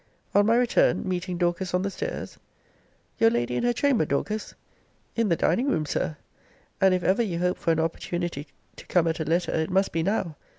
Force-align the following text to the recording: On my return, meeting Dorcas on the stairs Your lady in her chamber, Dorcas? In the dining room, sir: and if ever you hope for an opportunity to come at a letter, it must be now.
On 0.33 0.47
my 0.47 0.55
return, 0.55 1.07
meeting 1.07 1.37
Dorcas 1.37 1.75
on 1.75 1.83
the 1.83 1.91
stairs 1.91 2.39
Your 3.19 3.29
lady 3.29 3.55
in 3.55 3.63
her 3.63 3.71
chamber, 3.71 4.03
Dorcas? 4.03 4.55
In 5.15 5.29
the 5.29 5.35
dining 5.35 5.69
room, 5.69 5.85
sir: 5.85 6.17
and 6.81 6.95
if 6.95 7.03
ever 7.03 7.21
you 7.21 7.37
hope 7.37 7.59
for 7.59 7.69
an 7.71 7.79
opportunity 7.79 8.47
to 8.77 8.87
come 8.87 9.07
at 9.07 9.19
a 9.19 9.25
letter, 9.25 9.51
it 9.51 9.69
must 9.69 9.91
be 9.91 10.01
now. 10.01 10.37